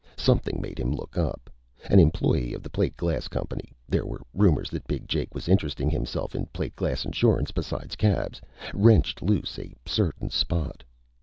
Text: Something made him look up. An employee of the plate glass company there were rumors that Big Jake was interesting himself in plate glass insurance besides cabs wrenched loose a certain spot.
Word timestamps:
Something 0.17 0.59
made 0.59 0.79
him 0.79 0.91
look 0.95 1.15
up. 1.15 1.47
An 1.87 1.99
employee 1.99 2.55
of 2.55 2.63
the 2.63 2.71
plate 2.71 2.97
glass 2.97 3.27
company 3.27 3.71
there 3.87 4.03
were 4.03 4.23
rumors 4.33 4.71
that 4.71 4.87
Big 4.87 5.07
Jake 5.07 5.35
was 5.35 5.47
interesting 5.47 5.91
himself 5.91 6.33
in 6.33 6.47
plate 6.47 6.75
glass 6.75 7.05
insurance 7.05 7.51
besides 7.51 7.95
cabs 7.95 8.41
wrenched 8.73 9.21
loose 9.21 9.59
a 9.59 9.75
certain 9.85 10.31
spot. 10.31 10.83